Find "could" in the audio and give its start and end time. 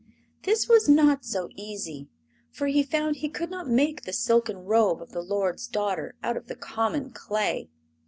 3.29-3.51